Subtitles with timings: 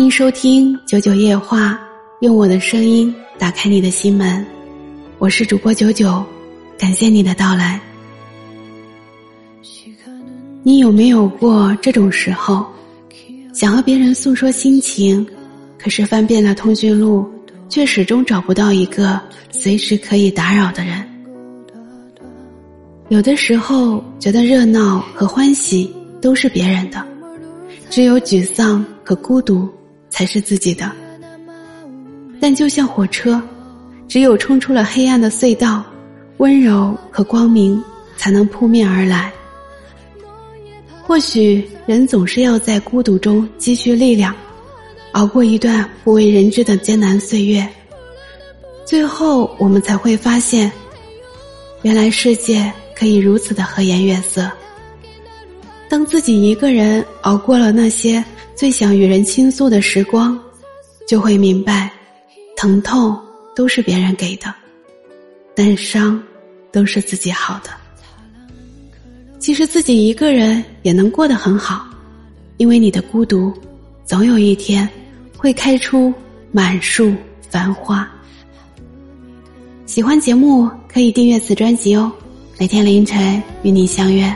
[0.00, 1.78] 欢迎收听九九夜话，
[2.20, 4.42] 用我的声音打开你的心门。
[5.18, 6.24] 我是主播九九，
[6.78, 7.78] 感谢你的到来。
[10.62, 12.64] 你有没有过这种时候，
[13.52, 15.24] 想和别人诉说心情，
[15.78, 17.28] 可是翻遍了通讯录，
[17.68, 19.20] 却始终找不到一个
[19.50, 21.06] 随时可以打扰的人？
[23.10, 27.06] 有的时候觉得热闹和欢喜都是别人的，
[27.90, 29.68] 只有沮丧和孤独
[30.20, 30.92] 才是自己的。
[32.42, 33.40] 但就像火车，
[34.06, 35.82] 只有冲出了黑暗的隧道，
[36.36, 37.82] 温柔和光明
[38.18, 39.32] 才能扑面而来。
[41.02, 44.36] 或许人总是要在孤独中积蓄力量，
[45.12, 47.66] 熬过一段不为人知的艰难岁月，
[48.84, 50.70] 最后我们才会发现，
[51.80, 52.70] 原来世界。
[52.94, 54.52] 可以如此的和颜悦色。
[55.90, 60.38] 当自己一个人熬过了那些最想与人倾诉的时光，
[61.04, 61.90] 就会明白，
[62.56, 63.18] 疼痛
[63.56, 64.54] 都是别人给的，
[65.52, 66.22] 但伤
[66.70, 67.70] 都是自己好的。
[69.40, 71.84] 其实自己一个人也能过得很好，
[72.58, 73.52] 因为你的孤独，
[74.04, 74.88] 总有一天
[75.36, 76.14] 会开出
[76.52, 77.12] 满树
[77.48, 78.08] 繁花。
[79.86, 82.12] 喜欢节目可以订阅此专辑哦。
[82.60, 84.32] 每天凌晨与你相约。